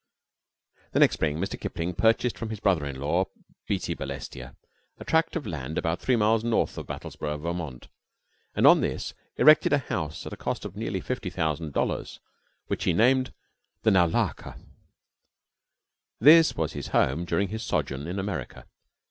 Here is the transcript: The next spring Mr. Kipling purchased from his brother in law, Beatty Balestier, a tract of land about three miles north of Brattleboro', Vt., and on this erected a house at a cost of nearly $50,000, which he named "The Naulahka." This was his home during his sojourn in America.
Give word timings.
The 0.93 0.99
next 0.99 1.13
spring 1.13 1.37
Mr. 1.37 1.61
Kipling 1.61 1.93
purchased 1.93 2.35
from 2.35 2.49
his 2.49 2.59
brother 2.59 2.87
in 2.87 2.99
law, 2.99 3.25
Beatty 3.67 3.93
Balestier, 3.93 4.55
a 4.97 5.05
tract 5.05 5.35
of 5.35 5.45
land 5.45 5.77
about 5.77 5.99
three 6.01 6.15
miles 6.15 6.43
north 6.43 6.75
of 6.79 6.87
Brattleboro', 6.87 7.37
Vt., 7.37 7.85
and 8.55 8.65
on 8.65 8.81
this 8.81 9.13
erected 9.37 9.73
a 9.73 9.77
house 9.77 10.25
at 10.25 10.33
a 10.33 10.37
cost 10.37 10.65
of 10.65 10.75
nearly 10.75 11.01
$50,000, 11.01 12.19
which 12.65 12.85
he 12.85 12.93
named 12.93 13.31
"The 13.83 13.91
Naulahka." 13.91 14.57
This 16.19 16.55
was 16.55 16.73
his 16.73 16.87
home 16.87 17.23
during 17.23 17.49
his 17.49 17.61
sojourn 17.61 18.07
in 18.07 18.17
America. 18.17 18.65